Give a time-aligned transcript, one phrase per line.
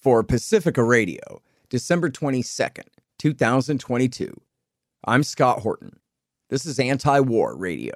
[0.00, 2.86] for Pacifica Radio, December 22nd,
[3.18, 4.40] 2022.
[5.04, 6.00] I'm Scott Horton.
[6.48, 7.92] This is Anti War Radio.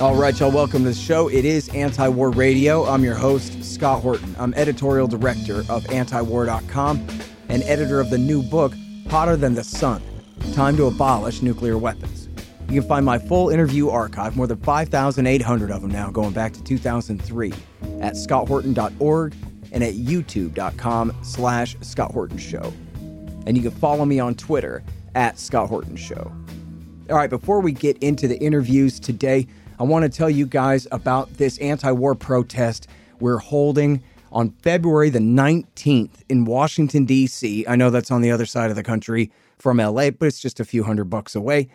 [0.00, 1.28] All right, y'all, welcome to the show.
[1.28, 2.84] It is Anti War Radio.
[2.86, 4.34] I'm your host, Scott Horton.
[4.38, 7.06] I'm editorial director of antiwar.com
[7.50, 8.72] and editor of the new book,
[9.08, 10.02] Hotter Than the Sun
[10.52, 12.28] Time to Abolish Nuclear Weapons.
[12.68, 16.52] You can find my full interview archive, more than 5,800 of them now, going back
[16.54, 17.52] to 2003,
[18.00, 19.34] at scotthorton.org
[19.72, 22.72] and at youtube.com slash Scott Horton Show.
[23.46, 24.82] And you can follow me on Twitter
[25.14, 26.32] at Scott Horton Show.
[27.10, 29.46] All right, before we get into the interviews today,
[29.78, 32.88] I want to tell you guys about this anti war protest
[33.20, 37.66] we're holding on February the 19th in Washington, D.C.
[37.68, 40.60] I know that's on the other side of the country from LA, but it's just
[40.60, 41.68] a few hundred bucks away.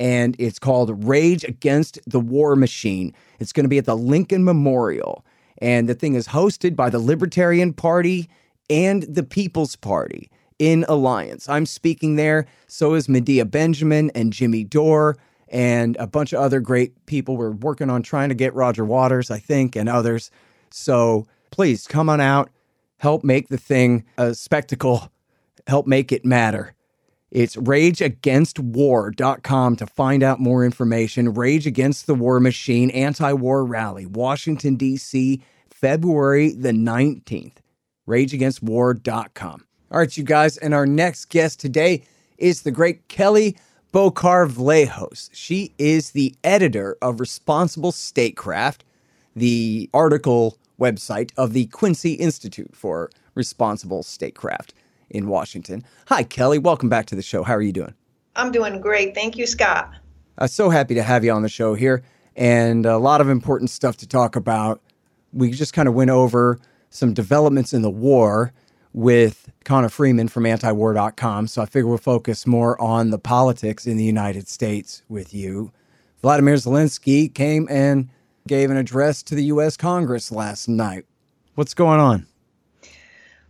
[0.00, 3.14] And it's called Rage Against the War Machine.
[3.38, 5.24] It's going to be at the Lincoln Memorial.
[5.58, 8.28] And the thing is hosted by the Libertarian Party
[8.68, 11.48] and the People's Party in alliance.
[11.48, 12.46] I'm speaking there.
[12.66, 15.16] So is Medea Benjamin and Jimmy Dore
[15.48, 17.36] and a bunch of other great people.
[17.36, 20.30] We're working on trying to get Roger Waters, I think, and others.
[20.70, 22.50] So please come on out,
[22.98, 25.12] help make the thing a spectacle,
[25.66, 26.74] help make it matter.
[27.32, 31.32] It's rageagainstwar.com to find out more information.
[31.32, 37.54] Rage Against the War Machine Anti War Rally, Washington, D.C., February the 19th.
[38.06, 39.64] Rageagainstwar.com.
[39.90, 42.02] All right, you guys, and our next guest today
[42.36, 43.56] is the great Kelley
[43.92, 45.30] Beaucar Vlahos.
[45.32, 48.84] She is the editor of Responsible Statecraft,
[49.34, 54.74] the article website of the Quincy Institute for Responsible Statecraft
[55.12, 55.84] in Washington.
[56.08, 56.58] Hi, Kelley.
[56.58, 57.42] Welcome back to the show.
[57.42, 57.94] How are you doing?
[58.34, 59.14] I'm doing great.
[59.14, 59.92] Thank you, Scott.
[60.38, 62.02] I'm so happy to have you on the show here
[62.36, 64.80] and a lot of important stuff to talk about.
[65.32, 66.58] We just kind of went over
[66.90, 68.52] some developments in the war
[68.92, 71.46] with Connor Freeman from antiwar.com.
[71.46, 75.72] So I figure we'll focus more on the politics in the United States with you.
[76.20, 78.08] Vladimir Zelensky came and
[78.46, 79.76] gave an address to the U.S.
[79.76, 81.06] Congress last night.
[81.54, 82.26] What's going on?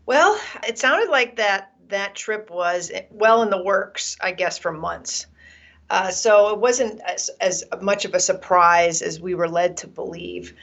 [0.07, 4.73] Well, it sounded like that that trip was well in the works, I guess, for
[4.73, 5.27] months.
[5.91, 9.87] Uh, so it wasn't as, as much of a surprise as we were led to
[9.87, 10.55] believe.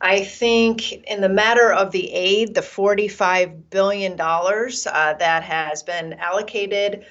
[0.00, 6.12] I think in the matter of the aid, the $45 billion uh, that has been
[6.14, 7.06] allocated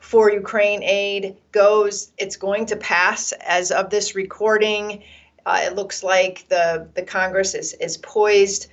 [0.00, 5.02] for Ukraine aid goes, it's going to pass as of this recording.
[5.46, 8.66] Uh, it looks like the, the Congress is, is poised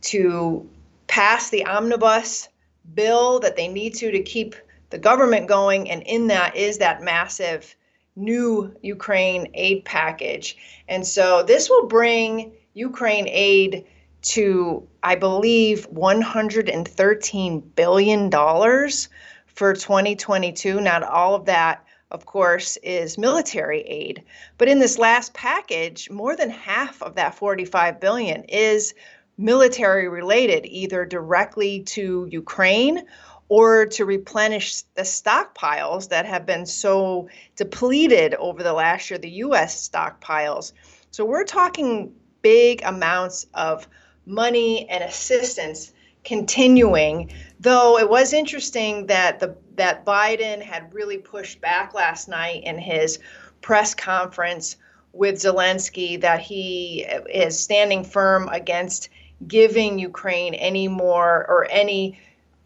[0.00, 0.66] to
[1.08, 2.48] pass the omnibus
[2.94, 4.54] bill that they need to to keep
[4.90, 5.90] the government going.
[5.90, 7.74] And in that is that massive
[8.16, 10.56] new Ukraine aid package.
[10.88, 13.86] And so this will bring Ukraine aid
[14.20, 18.30] to, I believe, $113 billion
[19.46, 20.80] for 2022.
[20.80, 24.24] Not all of that, of course, is military aid.
[24.56, 28.94] But in this last package, more than half of that 45 billion is
[29.38, 33.04] military related, either directly to Ukraine
[33.48, 39.30] or to replenish the stockpiles that have been so depleted over the last year, the
[39.30, 40.72] US stockpiles.
[41.10, 42.12] So we're talking
[42.42, 43.88] big amounts of
[44.26, 45.92] money and assistance
[46.24, 47.32] continuing.
[47.60, 52.78] Though it was interesting that the that Biden had really pushed back last night in
[52.78, 53.20] his
[53.62, 54.76] press conference
[55.12, 59.08] with Zelensky that he is standing firm against
[59.46, 62.18] giving Ukraine any more or any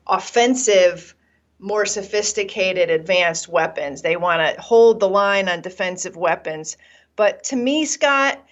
[0.06, 1.14] offensive
[1.58, 4.02] more sophisticated advanced weapons.
[4.02, 6.76] They want to hold the line on defensive weapons.
[7.14, 8.44] But to me, Scott,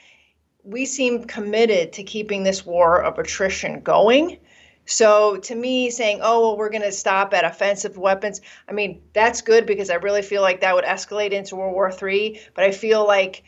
[0.62, 4.38] we seem committed to keeping this war of attrition going.
[4.86, 9.02] So to me, saying, oh, well, we're going to stop at offensive weapons, I mean,
[9.12, 12.40] that's good because I really feel like that would escalate into World War III.
[12.54, 13.42] But I feel like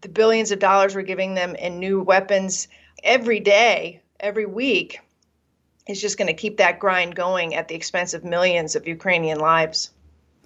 [0.00, 2.68] the billions of dollars we're giving them in new weapons
[3.02, 5.00] every day, every week,
[5.88, 9.38] is just going to keep that grind going at the expense of millions of Ukrainian
[9.38, 9.90] lives.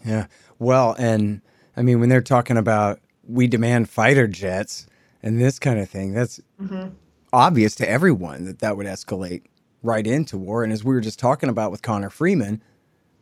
[0.04, 0.26] Yeah.
[0.58, 1.40] Well, and
[1.76, 4.86] I mean, when they're talking about we demand fighter jets,
[5.22, 6.12] and this kind of thing.
[6.12, 6.88] That's mm-hmm.
[7.32, 9.44] obvious to everyone that that would escalate
[9.82, 10.64] right into war.
[10.64, 12.62] And as we were just talking about with Connor Freeman,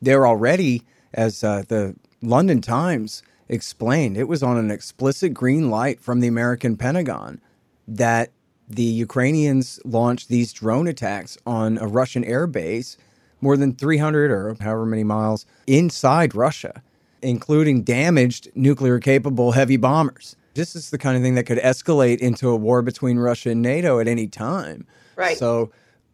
[0.00, 0.82] they're already,
[1.12, 6.28] as uh, the London Times explained, it was on an explicit green light from the
[6.28, 7.40] American Pentagon
[7.86, 8.30] that
[8.70, 12.96] the Ukrainians launched these drone attacks on a Russian airbase
[13.40, 16.82] more than 300 or however many miles inside Russia.
[17.22, 20.36] including damaged nuclear capable heavy bombers.
[20.54, 23.60] This is the kind of thing that could escalate into a war between Russia and
[23.60, 24.86] NATO at any time.
[25.16, 25.36] Right.
[25.36, 25.70] So,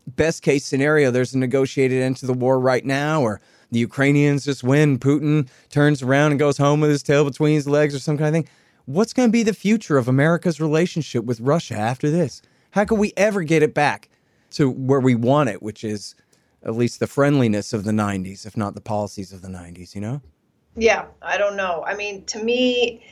[0.09, 4.44] best case scenario, there's a negotiated end to the war right now, or the Ukrainians
[4.44, 4.99] just win.
[4.99, 8.29] Putin turns around and goes home with his tail between his legs, or some kind
[8.35, 8.52] of thing.
[8.87, 12.41] What's going to be the future of America's relationship with Russia after this?
[12.71, 14.09] How can we ever get it back
[14.53, 16.15] to where we want it, which is
[16.62, 20.00] at least the friendliness of the 90s, if not the policies of the 90s, you
[20.00, 20.23] know?
[20.77, 21.83] Yeah, I don't know.
[21.85, 23.05] I mean, to me,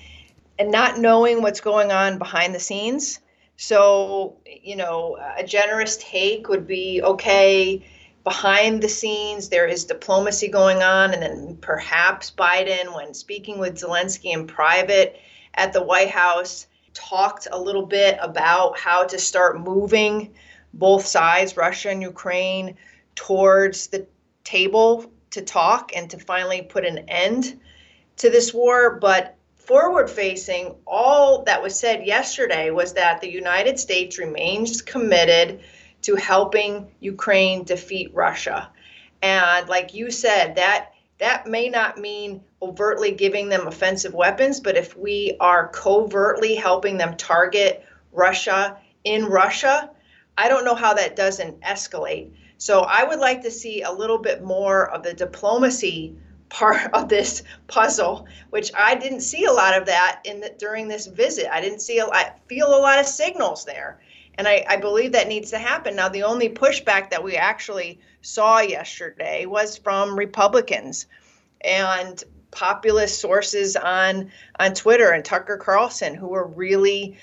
[0.60, 3.18] and not knowing what's going on behind the scenes.
[3.56, 7.84] So, you know, a generous take would be okay,
[8.22, 13.74] behind the scenes, there is diplomacy going on, and then perhaps Biden, when speaking with
[13.74, 15.18] Zelensky in private
[15.54, 20.34] at the White House, talked a little bit about how to start moving
[20.72, 22.76] both sides, Russia and Ukraine,
[23.14, 24.06] towards the
[24.44, 27.60] table to talk and to finally put an end
[28.16, 28.98] to this war.
[28.98, 35.60] But forward facing, all that was said yesterday was that the United States remains committed
[36.02, 38.70] to helping Ukraine defeat Russia.
[39.22, 44.76] And like you said, that that may not mean overtly giving them offensive weapons, but
[44.76, 49.90] if we are covertly helping them target Russia in Russia,
[50.38, 52.30] I don't know how that doesn't escalate.
[52.56, 56.16] So I would like to see a little bit more of the diplomacy
[56.48, 60.88] part of this puzzle, which I didn't see a lot of that in the, during
[60.88, 61.52] this visit.
[61.52, 64.00] I didn't see a lot, feel a lot of signals there,
[64.38, 65.96] and I, I believe that needs to happen.
[65.96, 71.06] Now, the only pushback that we actually saw yesterday was from Republicans
[71.60, 72.22] and
[72.54, 77.18] populist sources on on Twitter and Tucker Carlson, who were really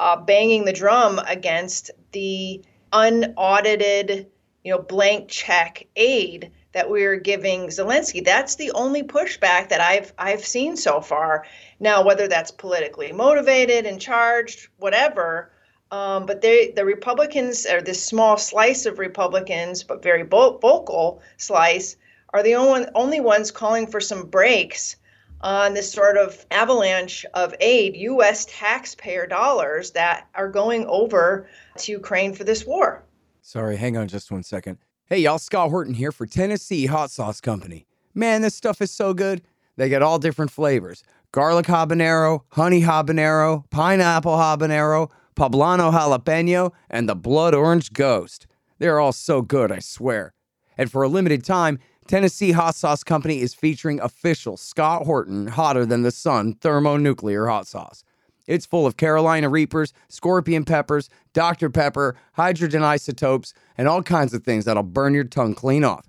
[0.00, 2.62] uh, banging the drum against the
[2.92, 4.28] unaudited,
[4.64, 8.24] you know, blank check aid that we're giving Zelensky.
[8.24, 11.46] That's the only pushback that I've I've seen so far.
[11.80, 15.50] Now, whether that's politically motivated and charged, whatever.
[15.90, 21.96] Um, but they, the Republicans, or this small slice of Republicans, but very vocal slice,
[22.30, 24.96] are the only, only ones calling for some brakes
[25.40, 28.46] on this sort of avalanche of aid, U.S.
[28.48, 31.46] taxpayer dollars that are going over
[31.78, 33.04] to Ukraine for this war.
[33.42, 34.78] Sorry, hang on just one second.
[35.06, 37.86] Hey, y'all, Scott Horton here for Tennessee Hot Sauce Company.
[38.14, 39.42] Man, this stuff is so good.
[39.76, 47.14] They got all different flavors garlic habanero, honey habanero, pineapple habanero, poblano jalapeno, and the
[47.14, 48.46] blood orange ghost.
[48.78, 50.32] They're all so good, I swear.
[50.78, 55.84] And for a limited time, Tennessee Hot Sauce Company is featuring official Scott Horton hotter
[55.84, 58.04] than the sun thermonuclear hot sauce.
[58.46, 61.68] It's full of Carolina Reapers, scorpion peppers, Dr.
[61.68, 66.08] Pepper, hydrogen isotopes, and all kinds of things that'll burn your tongue clean off.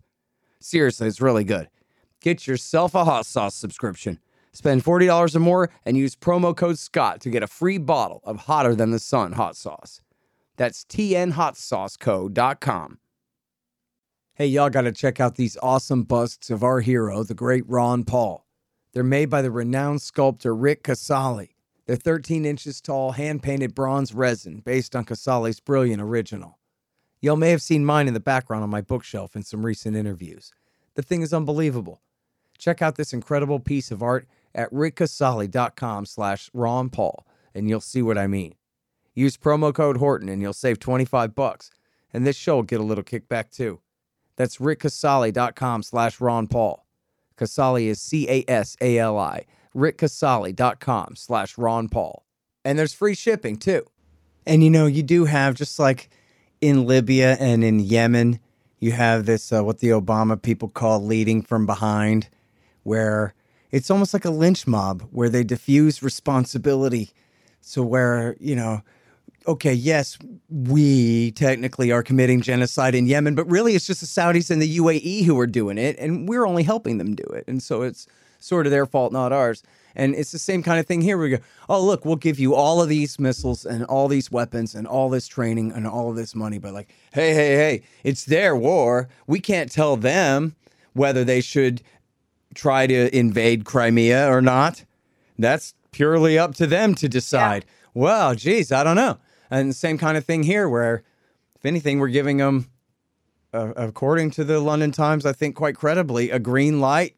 [0.59, 1.67] Seriously, it's really good.
[2.21, 4.19] Get yourself a hot sauce subscription.
[4.53, 8.41] Spend $40 or more and use promo code SCOTT to get a free bottle of
[8.41, 10.01] Hotter Than the Sun hot sauce.
[10.57, 12.99] That's tnhotsauceco.com.
[14.37, 18.03] Hey, y'all got to check out these awesome busts of our hero, the great Ron
[18.03, 18.45] Paul.
[18.93, 21.55] They're made by the renowned sculptor Rick Casali.
[21.87, 26.59] They're 13 inches tall, hand painted bronze resin based on Casali's brilliant original.
[27.19, 30.51] Y'all may have seen mine in the background on my bookshelf in some recent interviews.
[30.93, 32.03] The thing is unbelievable.
[32.59, 37.25] Check out this incredible piece of art at rickcasali.com slash Ron Paul,
[37.55, 38.53] and you'll see what I mean.
[39.15, 41.71] Use promo code Horton and you'll save 25 bucks,
[42.13, 43.79] and this show will get a little kickback too.
[44.37, 46.85] That's rickcasali.com slash Ron Paul.
[47.37, 49.45] Casali is C-A-S-A-L-I
[49.77, 52.25] rickcasali.com slash Ron Paul.
[52.65, 53.85] And there's free shipping too.
[54.45, 56.09] And you know, you do have just like
[56.59, 58.39] in Libya and in Yemen,
[58.79, 62.29] you have this, uh, what the Obama people call leading from behind,
[62.83, 63.33] where
[63.71, 67.11] it's almost like a lynch mob where they diffuse responsibility.
[67.61, 68.81] So, where, you know,
[69.47, 70.17] okay, yes,
[70.49, 74.77] we technically are committing genocide in Yemen, but really it's just the Saudis and the
[74.77, 77.45] UAE who are doing it, and we're only helping them do it.
[77.47, 78.07] And so it's
[78.39, 79.63] sort of their fault, not ours.
[79.95, 81.17] And it's the same kind of thing here.
[81.17, 81.37] We go,
[81.69, 85.09] oh, look, we'll give you all of these missiles and all these weapons and all
[85.09, 86.59] this training and all of this money.
[86.59, 89.09] But, like, hey, hey, hey, it's their war.
[89.25, 90.55] We can't tell them
[90.93, 91.81] whether they should
[92.53, 94.83] try to invade Crimea or not.
[95.39, 97.65] That's purely up to them to decide.
[97.65, 97.71] Yeah.
[97.95, 99.17] Well, geez, I don't know.
[99.49, 101.03] And same kind of thing here, where
[101.55, 102.69] if anything, we're giving them,
[103.53, 107.15] uh, according to the London Times, I think quite credibly, a green light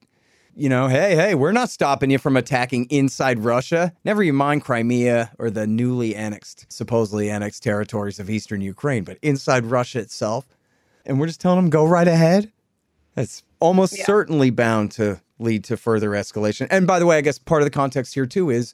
[0.59, 3.93] you know, hey, hey, we're not stopping you from attacking inside Russia.
[4.03, 9.17] Never you mind Crimea or the newly annexed, supposedly annexed territories of eastern Ukraine, but
[9.21, 10.47] inside Russia itself.
[11.05, 12.51] And we're just telling them, go right ahead.
[13.15, 14.05] That's almost yeah.
[14.05, 16.67] certainly bound to lead to further escalation.
[16.69, 18.73] And by the way, I guess part of the context here too is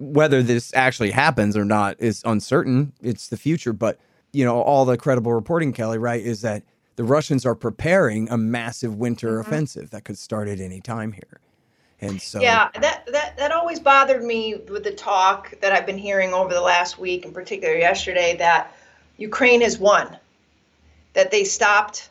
[0.00, 2.92] whether this actually happens or not is uncertain.
[3.02, 3.98] It's the future, but
[4.32, 6.62] you know, all the credible reporting, Kelley, right, is that
[6.96, 9.40] the Russians are preparing a massive winter mm-hmm.
[9.40, 11.40] offensive that could start at any time here.
[12.00, 15.98] And so Yeah, that, that that always bothered me with the talk that I've been
[15.98, 18.74] hearing over the last week, in particular yesterday, that
[19.18, 20.16] Ukraine has won,
[21.12, 22.08] that they stopped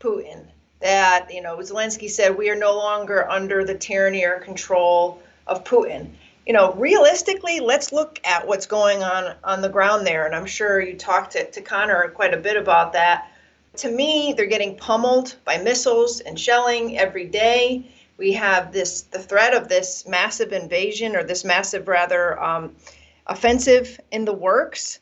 [0.00, 0.46] Putin,
[0.80, 5.62] that, you know, Zelensky said we are no longer under the tyranny or control of
[5.62, 6.10] Putin.
[6.46, 10.26] You know, realistically, let's look at what's going on on the ground there.
[10.26, 13.30] And I'm sure you talked to, to Connor quite a bit about that.
[13.76, 17.86] To me, they're getting pummeled by missiles and shelling every day
[18.22, 22.74] we have this the threat of this massive invasion or this massive rather um,
[23.26, 25.00] offensive in the works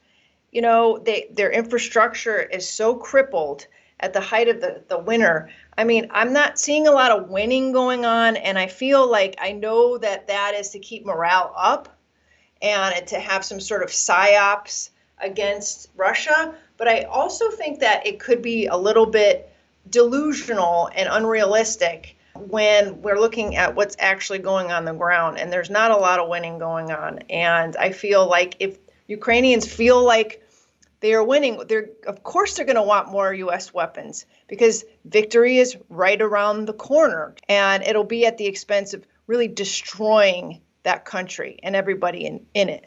[0.53, 3.67] you know they their infrastructure is so crippled
[4.01, 7.29] at the height of the, the winter i mean i'm not seeing a lot of
[7.29, 11.53] winning going on and i feel like i know that that is to keep morale
[11.57, 11.97] up
[12.63, 18.19] and to have some sort of psyops against russia but i also think that it
[18.19, 19.53] could be a little bit
[19.91, 25.71] delusional and unrealistic when we're looking at what's actually going on the ground and there's
[25.71, 30.43] not a lot of winning going on and i feel like if ukrainians feel like
[31.01, 35.59] they are winning they're of course they're going to want more us weapons because victory
[35.59, 41.05] is right around the corner and it'll be at the expense of really destroying that
[41.05, 42.85] country and everybody in, in it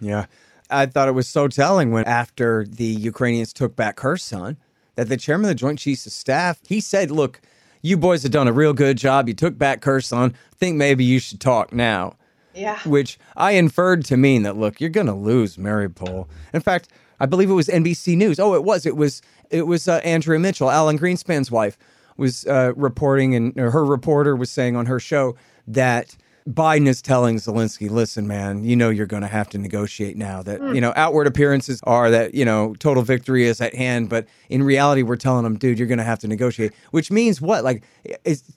[0.00, 0.26] yeah
[0.70, 4.56] i thought it was so telling when after the ukrainians took back kherson
[4.96, 7.40] that the chairman of the joint chiefs of staff he said look
[7.84, 9.28] you boys have done a real good job.
[9.28, 10.34] You took back Kherson.
[10.56, 12.16] Think maybe you should talk now.
[12.54, 12.78] Yeah.
[12.86, 16.26] Which I inferred to mean that look, you're going to lose Mariupol.
[16.54, 16.88] In fact,
[17.20, 18.38] I believe it was NBC News.
[18.38, 18.86] Oh, it was.
[18.86, 19.22] It was.
[19.50, 21.78] It was uh, Andrea Mitchell, Alan Greenspan's wife,
[22.16, 25.36] was uh, reporting, and her reporter was saying on her show
[25.68, 26.16] that
[26.48, 30.42] Biden is telling Zelensky, listen, man, you know you're going to have to negotiate now.
[30.42, 30.74] That, mm.
[30.74, 34.10] you know, outward appearances are that, you know, total victory is at hand.
[34.10, 37.40] But in reality, we're telling him, dude, you're going to have to negotiate, which means
[37.40, 37.64] what?
[37.64, 37.82] Like,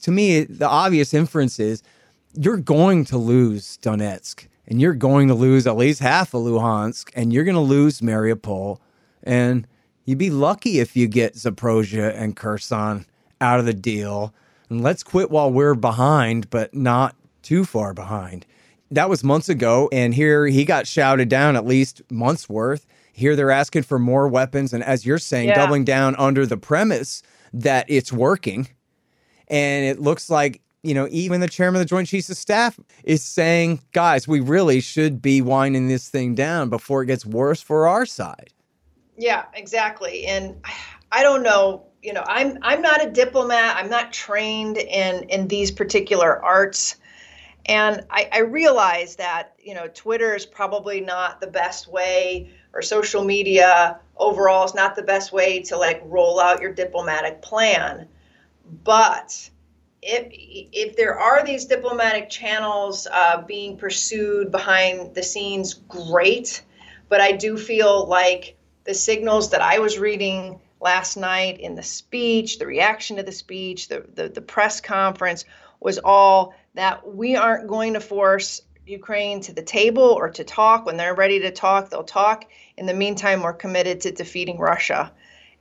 [0.02, 1.82] to me, the obvious inference is
[2.34, 7.10] you're going to lose Donetsk and you're going to lose at least half of Luhansk
[7.16, 8.80] and you're going to lose Mariupol.
[9.24, 9.68] And
[10.06, 13.06] you'd be lucky if you get Zaporozhye and Kherson
[13.40, 14.34] out of the deal.
[14.70, 18.46] And let's quit while we're behind, but not too far behind.
[18.92, 22.86] That was months ago, and here he got shouted down at least months worth.
[23.12, 25.56] Here they're asking for more weapons, and as you're saying, yeah.
[25.56, 28.70] doubling down under the premise that it's working.
[29.50, 32.80] And it looks like, you know, even the chairman of the Joint Chiefs of Staff
[33.04, 37.62] is saying, guys, we really should be winding this thing down before it gets worse
[37.62, 38.54] for our side.
[39.18, 40.26] Yeah, exactly.
[40.26, 40.56] And
[41.12, 43.76] I don't know, you know, I'm I'm not a diplomat.
[43.78, 46.98] I'm not trained in in these particular arts.
[47.66, 52.82] And I, I realize that, you know, Twitter is probably not the best way or
[52.82, 58.08] social media overall is not the best way to like roll out your diplomatic plan.
[58.84, 59.50] But
[60.08, 66.64] if if there are these diplomatic channels uh, being pursued behind the scenes, great.
[67.10, 71.84] But I do feel like the signals that I was reading last night in the
[71.84, 75.46] speech, the reaction to the speech, the, the, the press conference
[75.80, 80.86] was all that we aren't going to force Ukraine to the table or to talk.
[80.86, 82.46] When they're ready to talk, they'll talk.
[82.78, 85.12] In the meantime, we're committed to defeating Russia.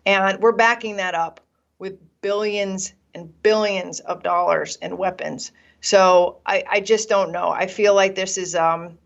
[0.04, 1.40] And we're backing that up
[1.78, 5.52] with billions and billions of dollars in weapons.
[5.80, 7.48] So I, I just don't know.
[7.48, 8.98] I feel like this is um,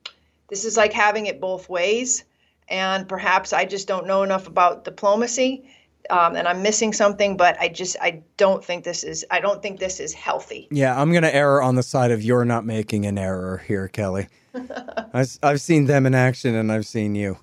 [0.48, 2.24] this is like having it both ways.
[2.68, 5.64] And perhaps I just don't know enough about diplomacy
[6.10, 9.62] um, and I'm missing something, but I just I don't think this is I don't
[9.62, 10.68] think this is healthy.
[10.70, 13.88] Yeah, I'm going to err on the side of you're not making an error here,
[13.88, 14.28] Kelley.
[15.14, 17.38] I've, I've seen them in action, and I've seen you.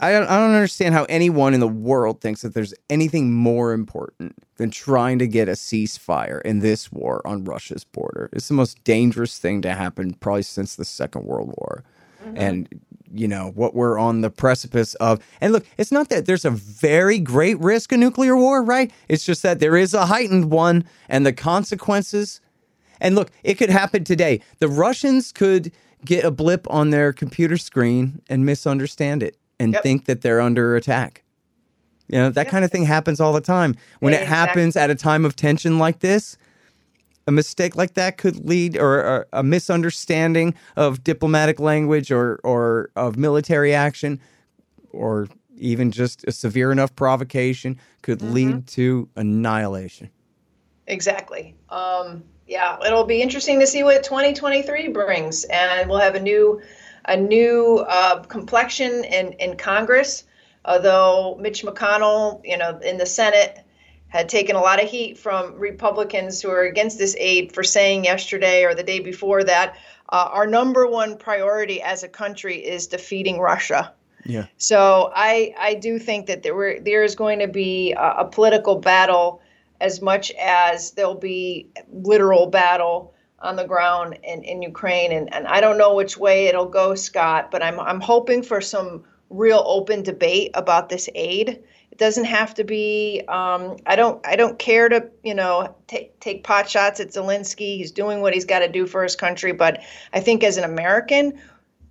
[0.00, 3.72] I don't, I don't understand how anyone in the world thinks that there's anything more
[3.72, 8.30] important than trying to get a ceasefire in this war on Russia's border.
[8.32, 11.84] It's the most dangerous thing to happen probably since the Second World War.
[12.24, 12.36] Mm-hmm.
[12.38, 12.80] And
[13.12, 16.50] you know what we're on the precipice of and look it's not that there's a
[16.50, 20.84] very great risk of nuclear war right it's just that there is a heightened one
[21.08, 22.40] and the consequences
[23.00, 25.72] and look it could happen today the russians could
[26.04, 29.82] get a blip on their computer screen and misunderstand it and yep.
[29.82, 31.22] think that they're under attack
[32.08, 32.50] you know that yep.
[32.50, 34.82] kind of thing happens all the time when yeah, it happens exactly.
[34.82, 36.36] at a time of tension like this
[37.26, 42.90] a mistake like that could lead or, or, a misunderstanding of diplomatic language or or
[42.96, 44.18] of military action
[44.90, 48.32] or even just a severe enough provocation could mm-hmm.
[48.32, 50.10] lead to annihilation
[50.88, 56.20] exactly um, Yeah, it'll be interesting to see what 2023 brings, and we'll have a
[56.20, 56.60] new
[57.10, 60.24] a new uh, complexion in in Congress.
[60.64, 63.60] Although Mitch McConnell, you know, in the Senate
[64.08, 68.04] had taken a lot of heat from Republicans who are against this aid for saying
[68.04, 69.76] yesterday or the day before that
[70.10, 73.92] uh, our number one priority as a country is defeating Russia.
[74.24, 74.46] Yeah.
[74.58, 78.24] So I I do think that there were there is going to be a, a
[78.26, 79.40] political battle
[79.80, 85.46] as much as there'll be literal battle on the ground in, in Ukraine and, and
[85.46, 89.62] I don't know which way it'll go, Scott, but I'm I'm hoping for some real
[89.64, 91.62] open debate about this aid.
[91.90, 93.22] It doesn't have to be.
[93.28, 94.24] Um, I don't.
[94.26, 97.76] I don't care to you know take take pot shots at Zelensky.
[97.76, 99.52] He's doing what he's got to do for his country.
[99.52, 99.82] But
[100.12, 101.40] I think as an American,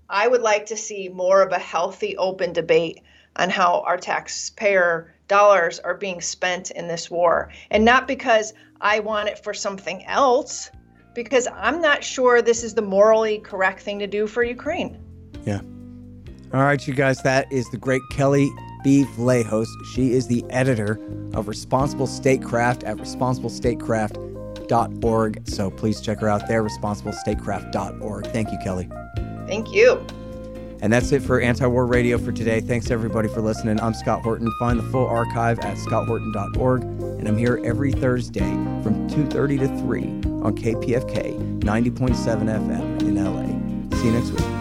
[0.09, 3.01] I would like to see more of a healthy, open debate
[3.35, 8.99] on how our taxpayer dollars are being spent in this war, and not because I
[8.99, 10.71] want it for something else.
[11.23, 14.97] Because I'm not sure this is the morally correct thing to do for Ukraine.
[15.45, 15.59] Yeah.
[16.53, 18.49] All right, you guys, that is the great Kelley
[18.85, 19.03] B.
[19.17, 19.67] Vlahos.
[19.93, 20.97] She is the editor
[21.33, 25.49] of Responsible Statecraft at responsiblestatecraft.org.
[25.49, 28.27] So please check her out there, responsiblestatecraft.org.
[28.27, 28.87] Thank you, Kelley.
[29.45, 30.07] Thank you.
[30.81, 32.61] And that's it for Anti War Radio for today.
[32.61, 33.77] Thanks everybody for listening.
[33.81, 34.49] I'm Scott Horton.
[34.57, 36.83] Find the full archive at scotthorton.org.
[36.83, 43.97] And I'm here every Thursday from 2.30 to 3 on KPFK 90.7 FM in LA.
[43.97, 44.58] See you next week.